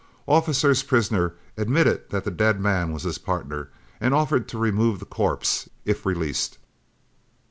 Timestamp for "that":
2.09-2.23